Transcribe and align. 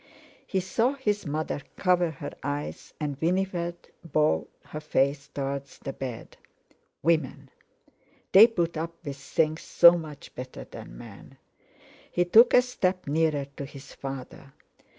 He 0.47 0.61
saw 0.61 0.93
his 0.93 1.27
mother 1.27 1.61
cover 1.77 2.09
her 2.09 2.31
eyes 2.41 2.91
and 2.99 3.21
Winifred 3.21 3.89
bow 4.03 4.47
her 4.65 4.79
face 4.79 5.27
towards 5.27 5.77
the 5.77 5.93
bed. 5.93 6.37
Women! 7.03 7.51
They 8.31 8.47
put 8.47 8.77
up 8.77 8.95
with 9.05 9.17
things 9.17 9.61
so 9.61 9.91
much 9.99 10.33
better 10.33 10.63
than 10.63 10.97
men. 10.97 11.37
He 12.11 12.25
took 12.25 12.55
a 12.55 12.63
step 12.63 13.05
nearer 13.05 13.45
to 13.57 13.65
his 13.65 13.93
father. 13.93 14.53